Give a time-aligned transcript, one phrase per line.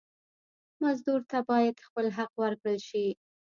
[0.83, 3.07] مزدور ته باید خپل حق ورکړل شي.